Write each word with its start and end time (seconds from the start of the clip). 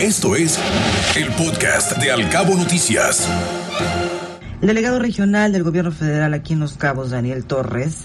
Esto 0.00 0.36
es 0.36 0.58
el 1.16 1.32
podcast 1.32 1.96
de 1.96 2.12
Alcabo 2.12 2.54
Noticias. 2.54 3.26
El 4.60 4.68
delegado 4.68 4.98
regional 4.98 5.52
del 5.52 5.62
gobierno 5.62 5.90
federal 5.90 6.34
aquí 6.34 6.52
en 6.52 6.60
Los 6.60 6.74
Cabos, 6.74 7.12
Daniel 7.12 7.46
Torres, 7.46 8.00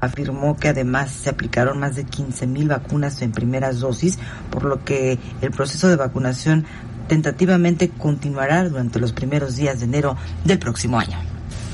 afirmó 0.00 0.56
que 0.56 0.68
además 0.68 1.10
se 1.10 1.28
aplicaron 1.28 1.78
más 1.78 1.96
de 1.96 2.04
15 2.04 2.46
mil 2.46 2.68
vacunas 2.68 3.20
en 3.20 3.32
primeras 3.32 3.80
dosis, 3.80 4.18
por 4.50 4.64
lo 4.64 4.82
que 4.82 5.18
el 5.42 5.50
proceso 5.50 5.88
de 5.88 5.96
vacunación 5.96 6.64
tentativamente 7.06 7.90
continuará 7.90 8.66
durante 8.66 8.98
los 8.98 9.12
primeros 9.12 9.56
días 9.56 9.80
de 9.80 9.84
enero 9.84 10.16
del 10.44 10.58
próximo 10.58 10.98
año. 10.98 11.18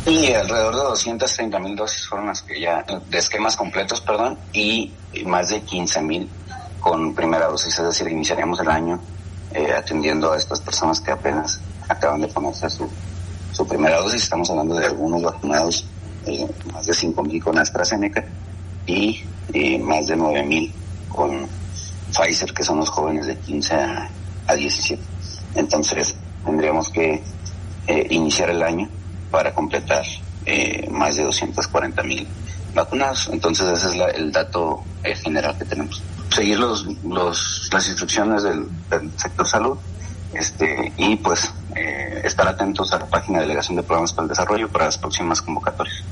Y 0.07 0.33
alrededor 0.33 0.75
de 0.75 0.83
230 0.83 1.59
mil 1.61 1.77
dosis 1.77 2.09
fueron 2.09 2.27
las 2.27 2.43
que 2.43 2.61
ya, 2.61 2.85
de 3.09 3.19
esquemas 3.19 3.55
completos, 3.55 4.01
perdón, 4.01 4.39
y 4.53 4.93
más 5.25 5.51
de 5.51 5.61
15 5.61 6.03
mil 6.03 6.29
con 6.81 7.15
primera 7.15 7.47
dosis, 7.47 7.79
es 7.79 7.85
decir, 7.85 8.09
iniciaríamos 8.09 8.59
el 8.59 8.69
año 8.69 9.01
eh, 9.53 9.73
atendiendo 9.73 10.33
a 10.33 10.37
estas 10.37 10.61
personas 10.61 11.01
que 11.01 11.11
apenas 11.11 11.61
acaban 11.89 12.21
de 12.21 12.29
ponerse 12.29 12.69
su, 12.71 12.89
su 13.53 13.67
primera 13.67 13.99
dosis. 13.99 14.25
Estamos 14.25 14.51
hablando 14.51 14.77
de 14.77 14.87
algunos 14.87 15.23
vacunados, 15.23 15.87
eh, 16.27 16.49
más 16.73 16.87
de 16.87 16.95
5 16.95 17.23
mil 17.23 17.43
con 17.43 17.59
AstraZeneca 17.59 18.25
y 18.87 19.25
eh, 19.53 19.79
más 19.79 20.07
de 20.07 20.17
9 20.17 20.43
mil 20.43 20.73
con 21.09 21.47
Pfizer, 22.13 22.53
que 22.53 22.65
son 22.65 22.79
los 22.79 22.91
jóvenes 22.91 23.27
de 23.27 23.37
15 23.37 23.75
a, 23.75 24.11
a 24.47 24.55
17. 24.55 25.03
Entonces, 25.55 26.17
tendríamos 26.45 26.91
que 26.91 27.23
iniciar 28.11 28.51
el 28.51 28.63
año 28.65 28.89
para 29.31 29.55
completar 29.55 30.05
eh, 30.47 30.89
más 30.91 31.17
de 31.17 31.25
240 31.25 32.03
mil 32.05 32.27
vacunados. 32.73 33.29
Entonces 33.33 33.69
ese 33.69 33.89
es 33.89 34.17
el 34.17 34.31
dato 34.31 34.85
eh, 35.03 35.15
general 35.17 35.59
que 35.59 35.65
tenemos. 35.65 36.03
Seguir 36.37 36.59
los, 36.59 36.87
los, 37.03 37.71
las 37.73 37.89
instrucciones 37.89 38.43
del, 38.43 38.67
sector 39.17 39.47
salud 39.47 39.79
este, 40.35 40.93
y 40.99 41.17
pues 41.17 41.51
eh, 41.75 42.21
estar 42.25 42.47
atentos 42.47 42.93
a 42.93 42.99
la 42.99 43.07
página 43.07 43.39
de 43.39 43.45
Delegación 43.45 43.77
de 43.77 43.83
Programas 43.83 44.13
para 44.13 44.25
el 44.25 44.29
Desarrollo 44.29 44.69
para 44.69 44.85
las 44.85 44.99
próximas 44.99 45.41
convocatorias. 45.41 46.05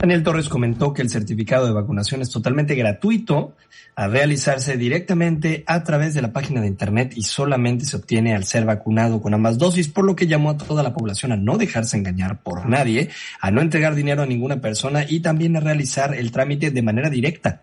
Daniel 0.00 0.24
Torres 0.24 0.48
comentó 0.48 0.92
que 0.92 1.02
el 1.02 1.10
certificado 1.10 1.66
de 1.66 1.74
vacunación 1.74 2.22
es 2.22 2.30
totalmente 2.30 2.74
gratuito 2.74 3.54
a 3.94 4.08
realizarse 4.08 4.76
directamente 4.76 5.62
a 5.68 5.84
través 5.84 6.14
de 6.14 6.22
la 6.22 6.32
página 6.32 6.60
de 6.60 6.66
internet 6.66 7.12
y 7.14 7.22
solamente 7.22 7.84
se 7.84 7.98
obtiene 7.98 8.34
al 8.34 8.42
ser 8.42 8.64
vacunado 8.64 9.22
con 9.22 9.32
ambas 9.32 9.58
dosis, 9.58 9.86
por 9.86 10.06
lo 10.06 10.16
que 10.16 10.26
llamó 10.26 10.50
a 10.50 10.56
toda 10.56 10.82
la 10.82 10.92
población 10.92 11.30
a 11.30 11.36
no 11.36 11.56
dejarse 11.56 11.96
engañar 11.96 12.42
por 12.42 12.68
nadie, 12.68 13.10
a 13.40 13.52
no 13.52 13.60
entregar 13.60 13.94
dinero 13.94 14.22
a 14.22 14.26
ninguna 14.26 14.60
persona 14.60 15.04
y 15.08 15.20
también 15.20 15.56
a 15.56 15.60
realizar 15.60 16.16
el 16.16 16.32
trámite 16.32 16.72
de 16.72 16.82
manera 16.82 17.10
directa. 17.10 17.62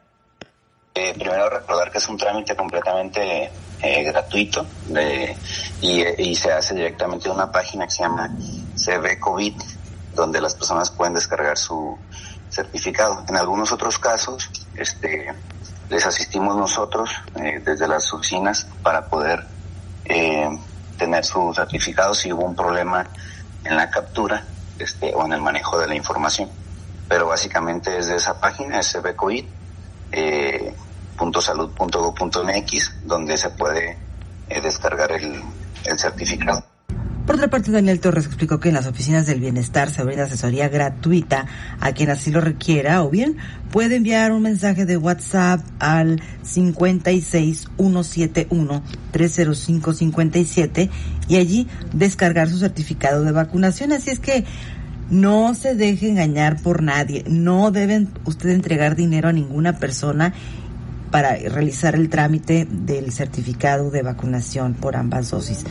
Eh, 0.98 1.14
primero 1.14 1.50
recordar 1.50 1.92
que 1.92 1.98
es 1.98 2.08
un 2.08 2.16
trámite 2.16 2.56
completamente 2.56 3.52
eh, 3.82 4.04
gratuito 4.04 4.66
y, 5.82 6.36
se 6.36 6.54
hace 6.54 6.74
directamente 6.74 7.28
en 7.28 7.36
una 7.36 7.52
página 7.52 7.84
que 7.84 7.92
se 7.92 8.04
llama 8.04 8.34
CB 8.78 9.20
COVID 9.20 9.54
donde 10.14 10.40
las 10.40 10.56
personas 10.56 10.90
pueden 10.92 11.14
descargar 11.14 11.58
su 11.58 11.98
certificado. 12.50 13.26
En 13.28 13.36
algunos 13.36 13.74
otros 13.74 14.00
casos, 14.00 14.50
este, 14.78 15.36
les 15.90 16.06
asistimos 16.06 16.56
nosotros 16.56 17.10
eh, 17.36 17.62
desde 17.66 17.90
las 17.90 18.14
oficinas 18.14 18.66
para 18.82 19.06
poder 19.08 19.46
tener 20.98 21.26
su 21.26 21.54
certificado 21.54 22.14
si 22.14 22.32
hubo 22.32 22.46
un 22.46 22.56
problema 22.56 23.06
en 23.66 23.76
la 23.76 23.90
captura 23.90 24.46
este, 24.80 25.14
o 25.14 25.26
en 25.26 25.34
el 25.34 25.42
manejo 25.42 25.78
de 25.78 25.88
la 25.88 25.96
información. 25.96 26.50
Pero 27.10 27.28
básicamente 27.28 27.98
es 27.98 28.08
de 28.08 28.16
esa 28.16 28.40
página, 28.40 28.82
sbcoid, 28.82 29.46
eh, 30.12 30.75
donde 33.06 33.38
se 33.38 33.50
puede 33.50 33.98
eh, 34.50 34.62
descargar 34.62 35.12
el, 35.12 35.42
el 35.86 36.00
certificado. 36.00 36.64
Por 37.26 37.38
otra 37.38 37.48
parte, 37.48 37.72
Daniel 37.72 38.00
Torres 38.00 38.28
explicó 38.28 38.60
que 38.60 38.70
en 38.70 38.76
las 38.76 38.86
oficinas 38.86 39.26
del 39.26 39.40
bienestar 39.40 39.90
se 39.90 40.04
brinda 40.04 40.26
asesoría 40.26 40.70
gratuita 40.70 41.48
a 41.80 41.92
quien 41.92 42.12
así 42.12 42.30
lo 42.30 42.40
requiera 42.40 43.04
o 43.04 43.10
bien 43.10 43.38
puede 43.72 43.96
enviar 43.96 44.32
un 44.32 44.44
mensaje 44.44 44.86
de 44.86 44.96
WhatsApp 44.96 45.60
al 45.80 46.22
56 46.44 47.68
171 47.78 48.84
30557 49.12 50.92
y 51.28 51.38
allí 51.38 51.68
descargar 51.94 52.48
su 52.48 52.60
certificado 52.60 53.24
de 53.24 53.32
vacunación. 53.32 53.92
Así 53.92 54.12
es 54.12 54.20
que 54.20 54.46
no 55.10 55.56
se 55.56 55.74
deje 55.74 56.10
engañar 56.10 56.62
por 56.62 56.84
nadie. 56.84 57.24
No 57.28 57.72
deben 57.72 58.10
usted 58.26 58.50
entregar 58.50 58.96
dinero 58.96 59.30
a 59.30 59.34
ninguna 59.34 59.80
persona 59.80 60.34
para 61.16 61.34
realizar 61.38 61.96
el 61.96 62.10
trámite 62.10 62.68
del 62.70 63.14
certificado 63.14 63.90
de 63.90 64.02
vacunación 64.02 64.74
por 64.74 64.98
ambas 64.98 65.30
dosis 65.30 65.64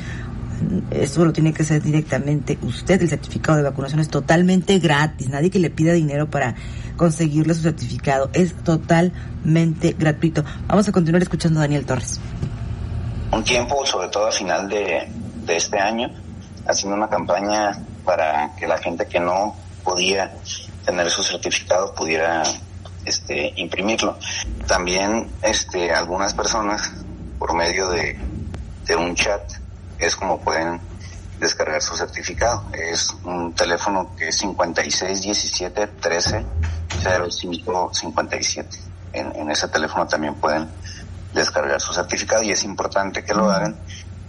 eso 0.91 1.23
lo 1.23 1.35
tiene 1.35 1.53
que 1.53 1.65
hacer 1.65 1.83
directamente 1.83 2.57
usted. 2.63 3.03
El 3.03 3.11
certificado 3.11 3.59
de 3.59 3.65
vacunación 3.65 4.01
es 4.01 4.09
totalmente 4.09 4.79
gratis. 4.79 5.29
Nadie 5.29 5.51
que 5.51 5.59
le 5.59 5.69
pida 5.69 5.93
dinero 5.93 6.31
para 6.31 6.55
conseguirle 6.97 7.53
su 7.53 7.61
certificado. 7.61 8.31
Es 8.33 8.55
totalmente 8.55 9.95
gratuito. 9.99 10.45
Vamos 10.67 10.89
a 10.89 10.93
continuar 10.93 11.23
escuchando 11.23 11.61
a 11.61 11.65
Daniel 11.65 11.85
Torres. 11.85 12.19
Un 13.31 13.45
tiempo, 13.45 13.85
sobre 13.85 14.09
todo 14.09 14.29
a 14.29 14.33
final 14.33 14.67
de, 14.67 15.07
de 15.45 15.57
este 15.59 15.79
año, 15.79 16.09
haciendo 16.67 16.97
una 16.97 17.11
campaña 17.11 17.85
para 18.03 18.55
que 18.57 18.67
la 18.67 18.79
gente 18.79 19.07
que 19.07 19.21
no 19.21 19.55
podía 19.83 20.33
tener 20.87 21.11
su 21.11 21.23
certificado 21.23 21.95
pudiera 21.95 22.45
este, 23.05 23.53
imprimirlo. 23.57 24.19
También 24.67 25.31
este, 25.43 25.93
algunas 25.93 26.35
personas, 26.35 26.93
por 27.39 27.55
medio 27.55 27.89
de, 27.89 28.19
de 28.87 28.97
un 28.97 29.15
chat, 29.15 29.43
es 29.99 30.17
como 30.17 30.41
pueden 30.41 30.81
descargar 31.39 31.83
su 31.83 31.97
certificado. 31.97 32.65
Es 32.73 33.11
un 33.25 33.55
teléfono 33.55 34.15
que 34.17 34.29
es 34.29 34.39
5617 34.39 35.87
13 35.87 36.45
0557. 37.03 38.79
En, 39.13 39.37
en 39.37 39.51
ese 39.51 39.69
teléfono 39.69 40.07
también 40.07 40.35
pueden 40.35 40.69
descargar 41.33 41.81
su 41.81 41.93
certificado 41.93 42.43
y 42.43 42.51
es 42.51 42.65
importante 42.65 43.25
que 43.25 43.35
lo 43.35 43.51
hagan 43.51 43.77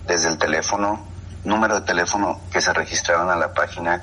desde 0.08 0.30
el 0.30 0.38
teléfono, 0.38 1.06
número 1.44 1.80
de 1.80 1.86
teléfono 1.86 2.42
que 2.52 2.62
se 2.62 2.74
registraron 2.74 3.30
a 3.30 3.36
la 3.36 3.54
página 3.54 4.02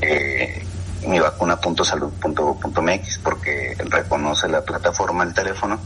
eh, 0.00 0.66
mivacuna.salud.gov.mx 1.06 3.18
porque 3.22 3.76
reconoce 3.78 4.48
la 4.48 4.62
plataforma 4.62 5.24
el 5.24 5.34
teléfono 5.34 5.78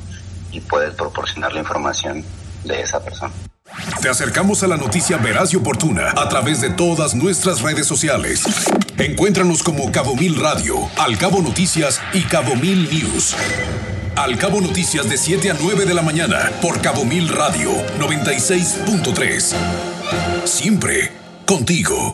y 0.50 0.60
puede 0.60 0.90
proporcionar 0.92 1.52
la 1.52 1.60
información 1.60 2.24
de 2.64 2.80
esa 2.80 3.02
persona. 3.02 3.32
Te 4.00 4.08
acercamos 4.08 4.62
a 4.62 4.68
la 4.68 4.76
noticia 4.76 5.16
veraz 5.16 5.52
y 5.52 5.56
oportuna 5.56 6.12
a 6.16 6.28
través 6.28 6.60
de 6.60 6.70
todas 6.70 7.14
nuestras 7.14 7.62
redes 7.62 7.86
sociales. 7.86 8.44
Encuéntranos 8.98 9.62
como 9.62 9.90
Cabo 9.90 10.14
Mil 10.14 10.40
Radio, 10.40 10.76
Al 10.98 11.18
Cabo 11.18 11.42
Noticias 11.42 12.00
y 12.12 12.22
Cabo 12.22 12.54
Mil 12.54 12.88
News. 12.90 13.34
Al 14.16 14.38
Cabo 14.38 14.60
Noticias 14.60 15.08
de 15.08 15.16
7 15.16 15.50
a 15.50 15.56
9 15.60 15.86
de 15.86 15.94
la 15.94 16.02
mañana 16.02 16.52
por 16.62 16.80
Cabo 16.80 17.04
Mil 17.04 17.28
Radio 17.28 17.70
96.3. 17.98 19.54
Siempre 20.44 21.10
contigo. 21.46 22.12